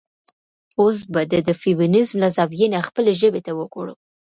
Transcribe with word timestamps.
اوس 0.81 0.97
به 1.13 1.21
د 1.31 1.33
د 1.47 1.49
فيمينزم 1.61 2.15
له 2.23 2.29
زاويې 2.35 2.67
نه 2.73 2.79
خپلې 2.87 3.11
ژبې 3.21 3.41
ته 3.45 3.51
وګورو. 3.59 3.93